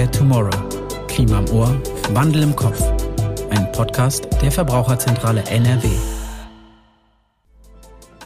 [0.00, 1.06] Care Tomorrow.
[1.08, 1.82] Klima im Ohr,
[2.14, 2.80] Wandel im Kopf.
[3.50, 5.90] Ein Podcast der Verbraucherzentrale NRW.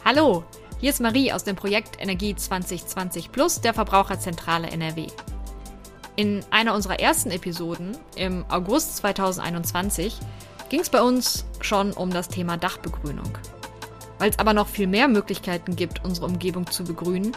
[0.05, 0.45] Hallo,
[0.79, 5.07] hier ist Marie aus dem Projekt Energie 2020 Plus der Verbraucherzentrale NRW.
[6.15, 10.17] In einer unserer ersten Episoden im August 2021
[10.69, 13.37] ging es bei uns schon um das Thema Dachbegrünung.
[14.17, 17.35] Weil es aber noch viel mehr Möglichkeiten gibt, unsere Umgebung zu begrünen,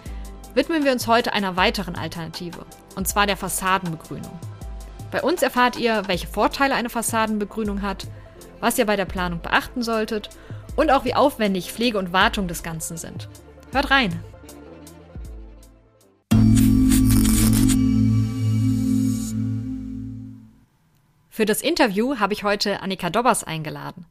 [0.55, 2.65] widmen wir uns heute einer weiteren Alternative,
[2.97, 4.39] und zwar der Fassadenbegrünung.
[5.11, 8.07] Bei uns erfahrt ihr, welche Vorteile eine Fassadenbegrünung hat,
[8.61, 10.31] was ihr bei der Planung beachten solltet
[10.77, 13.29] und auch wie aufwendig Pflege und Wartung des Ganzen sind.
[13.73, 14.23] Hört rein!
[21.31, 24.07] Für das Interview habe ich heute Annika Dobbers eingeladen.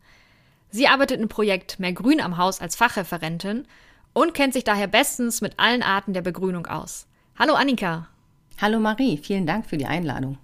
[0.70, 3.68] Sie arbeitet im Projekt Mehr Grün am Haus als Fachreferentin
[4.18, 7.06] und kennt sich daher bestens mit allen Arten der Begrünung aus.
[7.38, 8.08] Hallo Annika.
[8.60, 10.40] Hallo Marie, vielen Dank für die Einladung.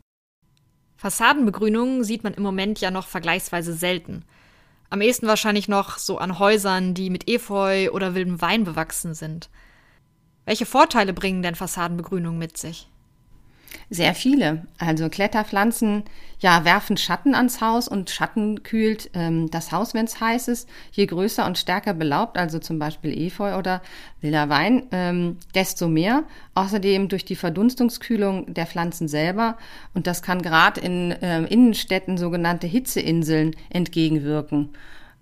[0.96, 4.26] Fassadenbegrünung sieht man im Moment ja noch vergleichsweise selten.
[4.92, 9.50] Am ehesten wahrscheinlich noch so an Häusern, die mit Efeu oder wildem Wein bewachsen sind.
[10.46, 12.92] Welche Vorteile bringen denn Fassadenbegrünungen mit sich?
[13.94, 14.64] Sehr viele.
[14.80, 16.02] Also Kletterpflanzen
[16.40, 20.68] ja, werfen Schatten ans Haus und Schatten kühlt ähm, das Haus, wenn es heiß ist.
[20.94, 23.84] Je größer und stärker belaubt, also zum Beispiel Efeu oder
[24.20, 26.24] wilder Wein, ähm, desto mehr.
[26.56, 29.60] Außerdem durch die Verdunstungskühlung der Pflanzen selber.
[29.94, 34.70] Und das kann gerade in ähm, Innenstädten sogenannte Hitzeinseln entgegenwirken.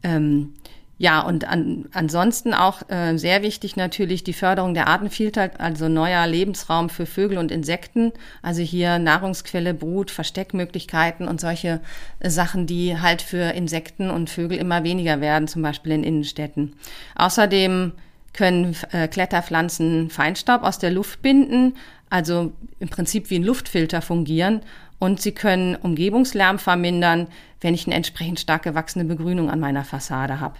[0.02, 0.54] Ähm,
[1.02, 6.28] ja, und an, ansonsten auch äh, sehr wichtig natürlich die Förderung der Artenvielfalt, also neuer
[6.28, 8.12] Lebensraum für Vögel und Insekten.
[8.44, 11.82] Also hier Nahrungsquelle, Brut, Versteckmöglichkeiten und solche
[12.20, 16.74] äh, Sachen, die halt für Insekten und Vögel immer weniger werden, zum Beispiel in Innenstädten.
[17.16, 17.94] Außerdem
[18.34, 21.78] können äh, Kletterpflanzen Feinstaub aus der Luft binden,
[22.12, 24.62] also im Prinzip wie ein Luftfilter fungieren.
[25.00, 27.25] Und sie können Umgebungslärm vermindern,
[27.59, 30.58] wenn ich eine entsprechend stark gewachsene Begrünung an meiner Fassade habe.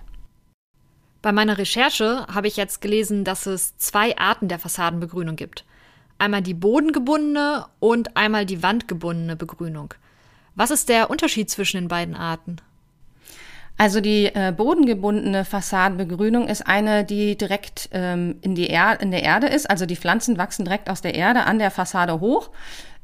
[1.22, 5.66] Bei meiner Recherche habe ich jetzt gelesen, dass es zwei Arten der Fassadenbegrünung gibt.
[6.18, 9.94] Einmal die bodengebundene und einmal die wandgebundene Begrünung.
[10.56, 12.58] Was ist der Unterschied zwischen den beiden Arten?
[13.82, 19.24] Also die äh, bodengebundene Fassadenbegrünung ist eine, die direkt ähm, in, die er in der
[19.24, 19.68] Erde ist.
[19.68, 22.52] Also die Pflanzen wachsen direkt aus der Erde an der Fassade hoch.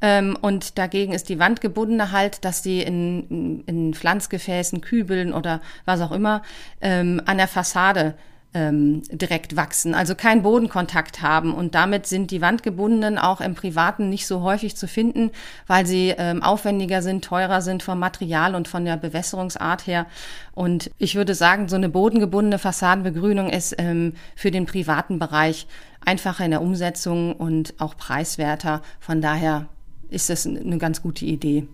[0.01, 5.99] Ähm, und dagegen ist die wandgebundene halt, dass sie in, in Pflanzgefäßen, Kübeln oder was
[5.99, 6.43] auch immer
[6.79, 8.13] ähm, an der Fassade
[8.57, 11.53] ähm, direkt wachsen, also keinen Bodenkontakt haben.
[11.53, 15.29] Und damit sind die Wandgebundenen auch im Privaten nicht so häufig zu finden,
[15.67, 20.07] weil sie ähm, aufwendiger sind, teurer sind vom Material und von der Bewässerungsart her.
[20.55, 25.67] Und ich würde sagen, so eine bodengebundene Fassadenbegrünung ist ähm, für den privaten Bereich
[26.03, 28.81] einfacher in der Umsetzung und auch preiswerter.
[28.99, 29.67] Von daher
[30.09, 31.67] ist das eine ganz gute Idee.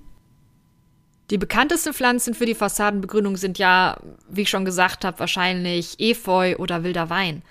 [1.29, 3.97] Die bekanntesten Pflanzen für die Fassadenbegrünung sind ja,
[4.29, 7.43] wie ich schon gesagt habe, wahrscheinlich Efeu oder wilder Wein.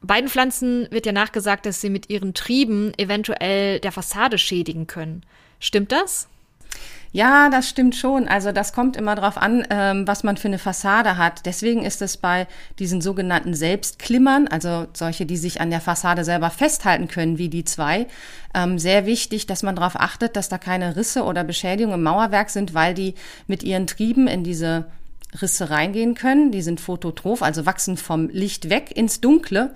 [0.00, 5.24] Beiden Pflanzen wird ja nachgesagt, dass sie mit ihren Trieben eventuell der Fassade schädigen können.
[5.60, 6.28] Stimmt das?
[7.14, 8.26] Ja, das stimmt schon.
[8.26, 11.44] Also das kommt immer darauf an, ähm, was man für eine Fassade hat.
[11.44, 12.46] Deswegen ist es bei
[12.78, 17.64] diesen sogenannten Selbstklimmern, also solche, die sich an der Fassade selber festhalten können, wie die
[17.64, 18.06] zwei,
[18.54, 22.48] ähm, sehr wichtig, dass man darauf achtet, dass da keine Risse oder Beschädigungen im Mauerwerk
[22.48, 23.14] sind, weil die
[23.46, 24.86] mit ihren Trieben in diese
[25.40, 26.50] Risse reingehen können.
[26.50, 29.74] Die sind phototroph, also wachsen vom Licht weg ins Dunkle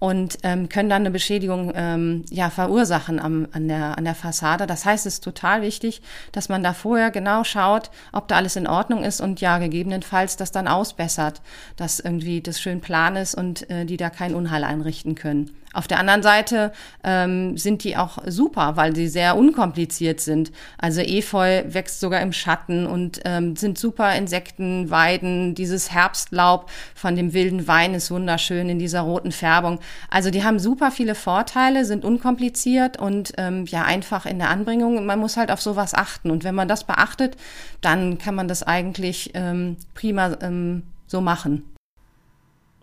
[0.00, 4.66] und ähm, können dann eine Beschädigung ähm, ja, verursachen am, an, der, an der Fassade.
[4.66, 8.56] Das heißt, es ist total wichtig, dass man da vorher genau schaut, ob da alles
[8.56, 11.40] in Ordnung ist und ja, gegebenenfalls das dann ausbessert,
[11.76, 15.50] dass irgendwie das schön plan ist und äh, die da kein Unheil einrichten können.
[15.74, 20.52] Auf der anderen Seite ähm, sind die auch super, weil sie sehr unkompliziert sind.
[20.78, 25.54] Also Efeu wächst sogar im Schatten und ähm, sind super Insektenweiden.
[25.54, 29.80] Dieses Herbstlaub von dem wilden Wein ist wunderschön in dieser roten Färbung.
[30.08, 35.04] Also die haben super viele Vorteile, sind unkompliziert und ähm, ja einfach in der Anbringung.
[35.04, 36.30] Man muss halt auf sowas achten.
[36.30, 37.36] Und wenn man das beachtet,
[37.80, 41.73] dann kann man das eigentlich ähm, prima ähm, so machen.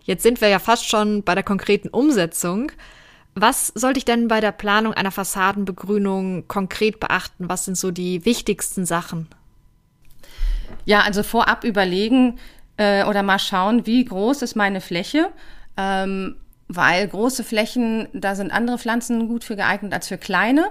[0.04, 2.72] Jetzt sind wir ja fast schon bei der konkreten Umsetzung.
[3.34, 7.48] Was sollte ich denn bei der Planung einer Fassadenbegrünung konkret beachten?
[7.48, 9.28] Was sind so die wichtigsten Sachen?
[10.84, 12.38] Ja, also vorab überlegen
[12.76, 15.30] äh, oder mal schauen, wie groß ist meine Fläche.
[15.76, 16.36] Ähm,
[16.68, 20.70] weil große Flächen, da sind andere Pflanzen gut für geeignet als für kleine.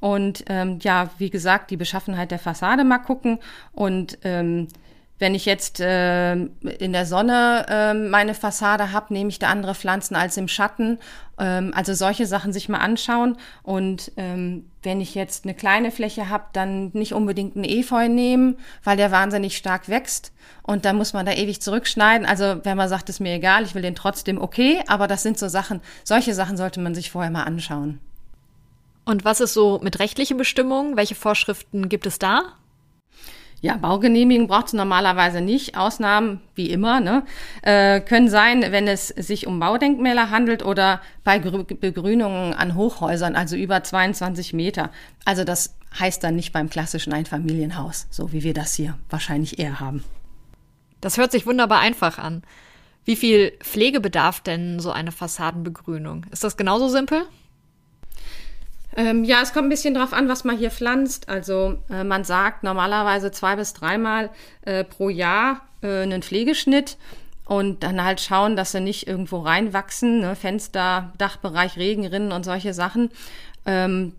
[0.00, 3.38] Und ähm, ja, wie gesagt, die Beschaffenheit der Fassade mal gucken
[3.72, 4.68] und ähm,
[5.18, 9.74] wenn ich jetzt äh, in der Sonne äh, meine Fassade habe, nehme ich da andere
[9.74, 10.98] Pflanzen als im Schatten.
[11.38, 13.36] Ähm, also solche Sachen sich mal anschauen.
[13.62, 18.58] Und ähm, wenn ich jetzt eine kleine Fläche habe, dann nicht unbedingt einen Efeu nehmen,
[18.84, 20.32] weil der wahnsinnig stark wächst.
[20.62, 22.26] Und dann muss man da ewig zurückschneiden.
[22.26, 24.82] Also wenn man sagt, ist mir egal, ich will den trotzdem okay.
[24.86, 28.00] Aber das sind so Sachen, solche Sachen sollte man sich vorher mal anschauen.
[29.06, 30.96] Und was ist so mit rechtlichen Bestimmungen?
[30.96, 32.42] Welche Vorschriften gibt es da?
[33.62, 35.76] Ja, Baugenehmigung braucht es normalerweise nicht.
[35.76, 37.24] Ausnahmen, wie immer, ne,
[37.62, 43.56] äh, können sein, wenn es sich um Baudenkmäler handelt oder bei Begrünungen an Hochhäusern, also
[43.56, 44.90] über 22 Meter.
[45.24, 49.80] Also das heißt dann nicht beim klassischen Einfamilienhaus, so wie wir das hier wahrscheinlich eher
[49.80, 50.04] haben.
[51.00, 52.42] Das hört sich wunderbar einfach an.
[53.04, 56.26] Wie viel Pflege bedarf denn so eine Fassadenbegrünung?
[56.30, 57.22] Ist das genauso simpel?
[58.96, 61.28] Ähm, ja, es kommt ein bisschen drauf an, was man hier pflanzt.
[61.28, 64.30] Also äh, man sagt normalerweise zwei bis dreimal
[64.62, 66.96] äh, pro Jahr äh, einen Pflegeschnitt
[67.44, 70.34] und dann halt schauen, dass sie nicht irgendwo reinwachsen, ne?
[70.34, 73.10] Fenster, Dachbereich, Regenrinnen und solche Sachen.
[73.66, 74.14] Ähm,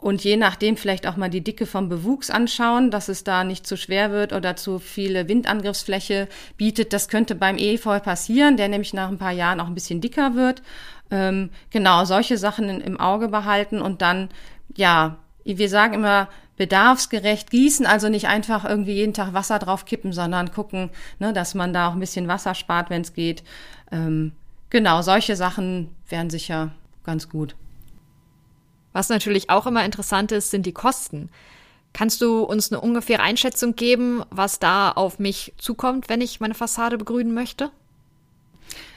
[0.00, 3.66] und je nachdem vielleicht auch mal die Dicke vom Bewuchs anschauen, dass es da nicht
[3.66, 6.26] zu schwer wird oder zu viele Windangriffsfläche
[6.56, 6.92] bietet.
[6.92, 10.34] Das könnte beim Efeu passieren, der nämlich nach ein paar Jahren auch ein bisschen dicker
[10.34, 10.62] wird.
[11.10, 14.30] Ähm, genau, solche Sachen im Auge behalten und dann,
[14.74, 20.12] ja, wir sagen immer, bedarfsgerecht gießen, also nicht einfach irgendwie jeden Tag Wasser drauf kippen,
[20.12, 23.42] sondern gucken, ne, dass man da auch ein bisschen Wasser spart, wenn es geht.
[23.90, 24.32] Ähm,
[24.68, 26.72] genau, solche Sachen wären sicher
[27.04, 27.54] ganz gut.
[28.92, 31.28] Was natürlich auch immer interessant ist, sind die Kosten.
[31.92, 36.54] Kannst du uns eine ungefähre Einschätzung geben, was da auf mich zukommt, wenn ich meine
[36.54, 37.70] Fassade begrünen möchte?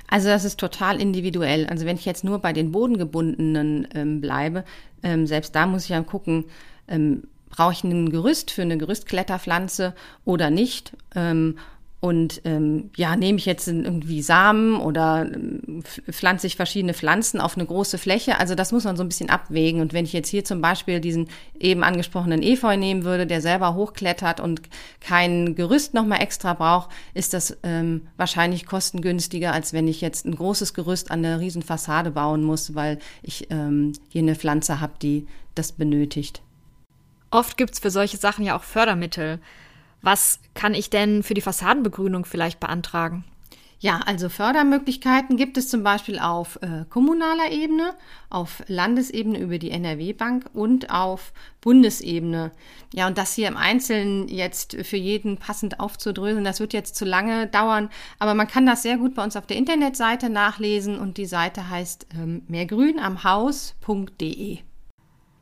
[0.08, 1.66] Also das ist total individuell.
[1.68, 4.64] Also wenn ich jetzt nur bei den bodengebundenen ähm, bleibe,
[5.02, 6.46] ähm, selbst da muss ich dann gucken,
[6.88, 10.94] ähm, brauche ich ein Gerüst für eine Gerüstkletterpflanze oder nicht?
[11.16, 11.58] Ähm,
[12.04, 17.56] und ähm, ja, nehme ich jetzt irgendwie Samen oder ähm, pflanze ich verschiedene Pflanzen auf
[17.56, 18.42] eine große Fläche?
[18.42, 19.80] Also das muss man so ein bisschen abwägen.
[19.80, 23.74] Und wenn ich jetzt hier zum Beispiel diesen eben angesprochenen Efeu nehmen würde, der selber
[23.76, 24.64] hochklettert und
[25.00, 30.36] kein Gerüst nochmal extra braucht, ist das ähm, wahrscheinlich kostengünstiger, als wenn ich jetzt ein
[30.36, 35.26] großes Gerüst an der Riesenfassade bauen muss, weil ich ähm, hier eine Pflanze habe, die
[35.56, 36.42] das benötigt.
[37.32, 39.40] Oft gibt's für solche Sachen ja auch Fördermittel.
[40.04, 43.24] Was kann ich denn für die Fassadenbegrünung vielleicht beantragen?
[43.80, 47.96] Ja, also Fördermöglichkeiten gibt es zum Beispiel auf äh, kommunaler Ebene,
[48.30, 52.54] auf Landesebene über die NRW-Bank und auf Bundesebene.
[52.94, 57.04] Ja, und das hier im Einzelnen jetzt für jeden passend aufzudröseln, das wird jetzt zu
[57.04, 57.90] lange dauern,
[58.20, 61.70] aber man kann das sehr gut bei uns auf der Internetseite nachlesen und die Seite
[61.70, 64.60] heißt ähm, mehrgrünamhaus.de.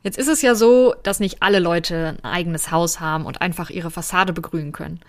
[0.02, 3.70] Jetzt ist es ja so, dass nicht alle Leute ein eigenes Haus haben und einfach
[3.70, 5.00] ihre Fassade begrünen können.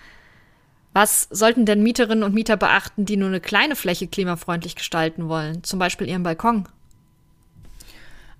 [0.93, 5.63] Was sollten denn Mieterinnen und Mieter beachten, die nur eine kleine Fläche klimafreundlich gestalten wollen,
[5.63, 6.67] zum Beispiel ihren Balkon?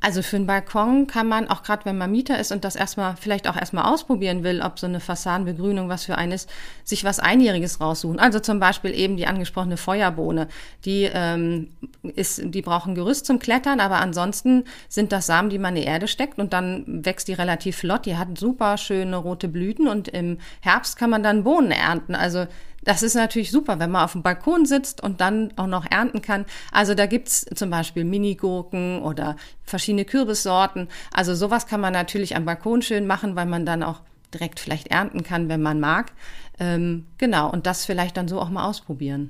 [0.04, 3.16] Also für einen Balkon kann man, auch gerade wenn man Mieter ist und das erstmal,
[3.16, 6.50] vielleicht auch erstmal ausprobieren will, ob so eine Fassadenbegrünung was für einen ist,
[6.84, 8.20] sich was Einjähriges raussuchen.
[8.20, 10.50] Also zum Beispiel eben die angesprochene Feuerbohne.
[10.84, 11.70] Die ähm,
[12.16, 15.88] ist, die brauchen Gerüst zum Klettern, aber ansonsten sind das Samen, die man in die
[15.88, 18.06] Erde steckt und dann wächst die relativ flott.
[18.06, 22.14] Die hat super schöne rote Blüten und im Herbst kann man dann Bohnen ernten.
[22.14, 22.48] Also
[22.84, 26.22] das ist natürlich super, wenn man auf dem Balkon sitzt und dann auch noch ernten
[26.22, 26.46] kann.
[26.72, 30.90] Also da gibt's zum Beispiel Minigurken oder verschiedene Kürbissorten.
[31.14, 34.02] Also sowas kann man natürlich am Balkon schön machen, weil man dann auch
[34.34, 36.12] direkt vielleicht ernten kann, wenn man mag.
[36.60, 39.30] Ähm, genau, und das vielleicht dann so auch mal ausprobieren.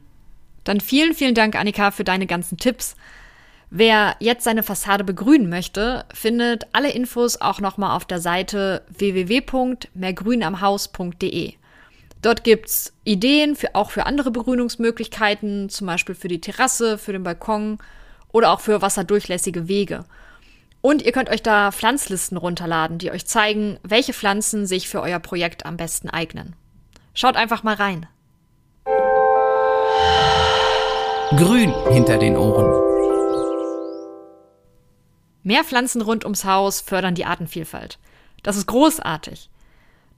[0.63, 2.95] Dann vielen, vielen Dank, Annika, für deine ganzen Tipps.
[3.69, 11.53] Wer jetzt seine Fassade begrünen möchte, findet alle Infos auch nochmal auf der Seite www.mehrgrünamhaus.de.
[12.23, 17.23] Dort gibt's Ideen für, auch für andere Begrünungsmöglichkeiten, zum Beispiel für die Terrasse, für den
[17.23, 17.79] Balkon
[18.31, 20.05] oder auch für wasserdurchlässige Wege.
[20.79, 25.19] Und ihr könnt euch da Pflanzlisten runterladen, die euch zeigen, welche Pflanzen sich für euer
[25.19, 26.55] Projekt am besten eignen.
[27.13, 28.07] Schaut einfach mal rein.
[31.35, 32.71] Grün hinter den Ohren.
[35.43, 37.99] Mehr Pflanzen rund ums Haus fördern die Artenvielfalt.
[38.43, 39.49] Das ist großartig.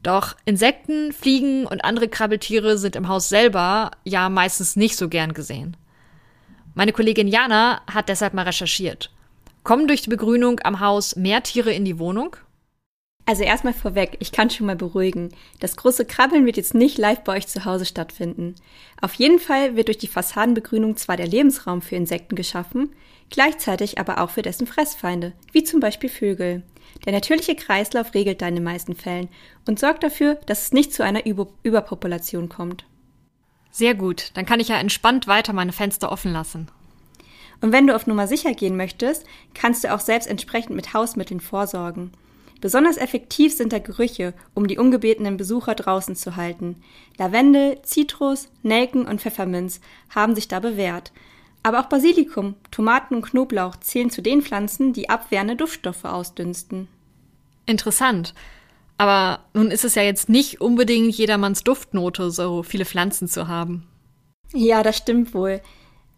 [0.05, 5.33] Doch Insekten, Fliegen und andere Krabbeltiere sind im Haus selber ja meistens nicht so gern
[5.33, 5.75] gesehen.
[6.75, 9.11] Meine Kollegin Jana hat deshalb mal recherchiert.
[9.63, 12.35] Kommen durch die Begrünung am Haus mehr Tiere in die Wohnung?
[13.27, 15.29] Also erstmal vorweg, ich kann schon mal beruhigen.
[15.59, 18.53] Das große Krabbeln wird jetzt nicht live bei euch zu Hause stattfinden.
[19.01, 22.93] Auf jeden Fall wird durch die Fassadenbegrünung zwar der Lebensraum für Insekten geschaffen,
[23.31, 26.61] gleichzeitig aber auch für dessen Fressfeinde, wie zum Beispiel Vögel.
[27.05, 29.29] Der natürliche Kreislauf regelt da in den meisten Fällen
[29.67, 32.85] und sorgt dafür, dass es nicht zu einer Über Überpopulation kommt.
[33.71, 36.67] Sehr gut, dann kann ich ja entspannt weiter meine Fenster offen lassen.
[37.59, 41.39] Und wenn du auf Nummer sicher gehen möchtest, kannst du auch selbst entsprechend mit Hausmitteln
[41.39, 42.11] vorsorgen.
[42.65, 46.81] Besonders effektiv sind da Gerüche, um die ungebetenen Besucher draußen zu halten.
[47.15, 51.11] Lavendel, Zitrus, Nelken und Pfefferminz haben sich da bewährt.
[51.61, 56.87] Aber auch Basilikum, Tomaten und Knoblauch zählen zu den Pflanzen, die abwehrende Duftstoffe ausdünsten.
[57.67, 58.33] Interessant.
[58.97, 63.85] Aber nun ist es ja jetzt nicht unbedingt jedermanns Duftnote, so viele Pflanzen zu haben.
[64.53, 65.61] Ja, das stimmt wohl.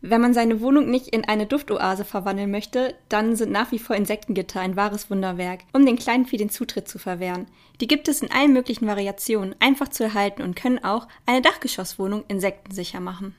[0.01, 3.95] Wenn man seine Wohnung nicht in eine Duftoase verwandeln möchte, dann sind nach wie vor
[3.95, 7.47] Insektengitter ein wahres Wunderwerk, um den Kleinvieh den Zutritt zu verwehren.
[7.81, 12.23] Die gibt es in allen möglichen Variationen, einfach zu erhalten und können auch eine Dachgeschosswohnung
[12.27, 13.33] insektensicher machen.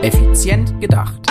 [0.00, 1.26] Effizient gedacht.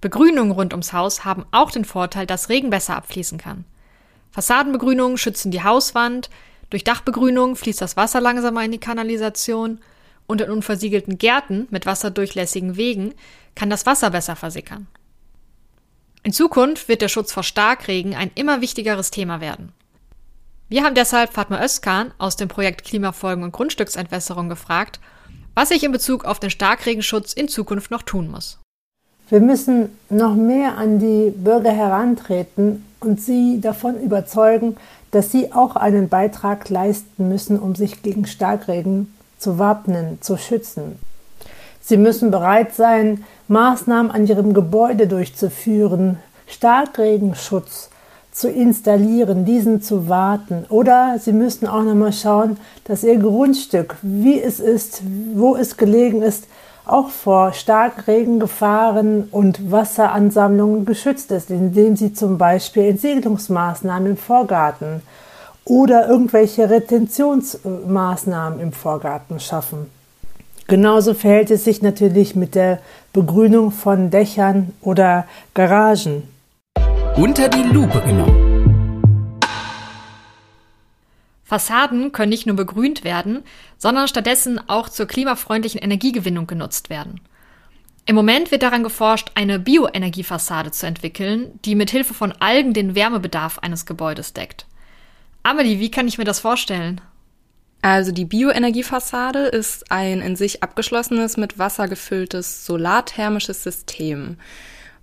[0.00, 3.64] Begrünungen rund ums Haus haben auch den Vorteil, dass Regen besser abfließen kann.
[4.32, 6.30] Fassadenbegrünungen schützen die Hauswand,
[6.70, 9.78] durch Dachbegrünung fließt das Wasser langsamer in die Kanalisation
[10.26, 13.14] und in unversiegelten Gärten mit wasserdurchlässigen Wegen
[13.54, 14.86] kann das Wasser besser versickern.
[16.22, 19.72] In Zukunft wird der Schutz vor Starkregen ein immer wichtigeres Thema werden.
[20.68, 24.98] Wir haben deshalb Fatma Özkan aus dem Projekt Klimafolgen und Grundstücksentwässerung gefragt,
[25.54, 28.58] was sich in Bezug auf den Starkregenschutz in Zukunft noch tun muss.
[29.28, 34.76] Wir müssen noch mehr an die Bürger herantreten und sie davon überzeugen,
[35.10, 39.13] dass sie auch einen Beitrag leisten müssen, um sich gegen Starkregen
[39.44, 40.98] zu wappnen, zu schützen.
[41.80, 47.90] Sie müssen bereit sein, Maßnahmen an ihrem Gebäude durchzuführen, Starkregenschutz
[48.32, 50.64] zu installieren, diesen zu warten.
[50.70, 55.02] Oder Sie müssen auch nochmal schauen, dass Ihr Grundstück, wie es ist,
[55.34, 56.44] wo es gelegen ist,
[56.86, 65.02] auch vor Starkregengefahren und Wasseransammlungen geschützt ist, indem Sie zum Beispiel Entsiedlungsmaßnahmen im Vorgarten
[65.64, 69.90] oder irgendwelche Retentionsmaßnahmen im Vorgarten schaffen.
[70.66, 72.80] Genauso verhält es sich natürlich mit der
[73.12, 76.28] Begrünung von Dächern oder Garagen.
[77.16, 78.54] Unter die Lupe genommen.
[81.44, 83.42] Fassaden können nicht nur begrünt werden,
[83.78, 87.20] sondern stattdessen auch zur klimafreundlichen Energiegewinnung genutzt werden.
[88.06, 92.94] Im Moment wird daran geforscht, eine Bioenergiefassade zu entwickeln, die mit Hilfe von Algen den
[92.94, 94.66] Wärmebedarf eines Gebäudes deckt.
[95.44, 97.02] Amelie, wie kann ich mir das vorstellen?
[97.82, 104.38] Also die Bioenergiefassade ist ein in sich abgeschlossenes, mit Wasser gefülltes solarthermisches System.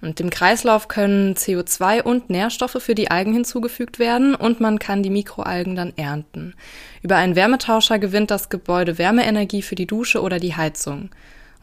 [0.01, 5.03] Und dem Kreislauf können CO2 und Nährstoffe für die Algen hinzugefügt werden und man kann
[5.03, 6.55] die Mikroalgen dann ernten.
[7.03, 11.11] Über einen Wärmetauscher gewinnt das Gebäude Wärmeenergie für die Dusche oder die Heizung.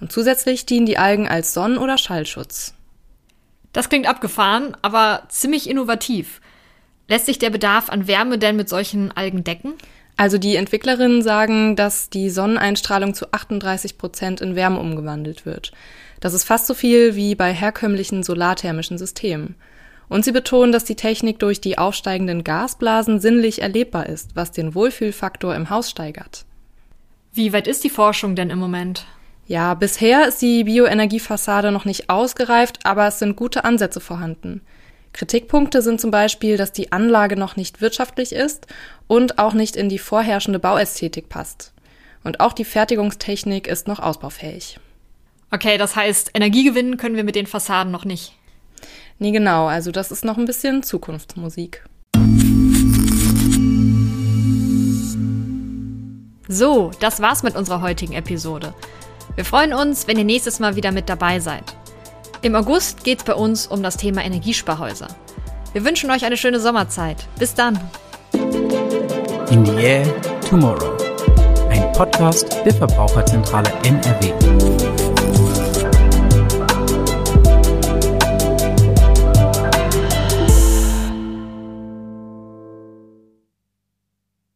[0.01, 2.75] Und zusätzlich dienen die Algen als Sonnen- oder Schallschutz.
[3.73, 6.41] Das klingt abgefahren, aber ziemlich innovativ.
[7.09, 9.75] Lässt sich der Bedarf an Wärme denn mit solchen Algen decken?
[10.19, 15.73] Also die Entwicklerinnen sagen, dass die Sonneneinstrahlung zu 38 Prozent in Wärme umgewandelt wird.
[16.21, 19.55] Das ist fast so viel wie bei herkömmlichen solarthermischen Systemen.
[20.09, 24.75] Und sie betonen, dass die Technik durch die aufsteigenden Gasblasen sinnlich erlebbar ist, was den
[24.75, 26.45] Wohlfühlfaktor im Haus steigert.
[27.33, 29.07] Wie weit ist die Forschung denn im Moment?
[29.47, 34.62] Ja, bisher ist die Bioenergiefassade noch nicht ausgereift, aber es sind gute Ansätze vorhanden.
[35.12, 38.67] Kritikpunkte sind zum Beispiel, dass die Anlage noch nicht wirtschaftlich ist
[39.07, 41.73] und auch nicht in die vorherrschende Bauästhetik passt.
[42.25, 44.79] Und auch die Fertigungstechnik ist noch ausbaufähig.
[45.50, 48.35] Okay, das heißt, Energie gewinnen können wir mit den Fassaden noch nicht.
[49.19, 51.85] Nee, genau, also das ist noch ein bisschen Zukunftsmusik.
[56.49, 58.75] So, das war's mit unserer heutigen Episode.
[59.35, 61.78] Wir freuen uns, wenn ihr nächstes Mal wieder mit dabei seid.
[62.40, 65.09] Im August geht's bei uns um das Thema Energiesparhäuser.
[65.73, 67.26] Wir wünschen euch eine schöne Sommerzeit.
[67.38, 67.78] Bis dann.
[69.50, 70.07] In the Air
[70.49, 70.97] Tomorrow.
[71.68, 75.18] Ein Podcast der Verbraucherzentrale NRW.